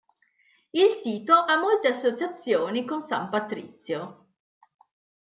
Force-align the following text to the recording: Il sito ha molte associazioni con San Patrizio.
Il 0.71 0.89
sito 0.89 1.33
ha 1.35 1.59
molte 1.59 1.87
associazioni 1.89 2.85
con 2.85 3.03
San 3.03 3.29
Patrizio. 3.29 4.29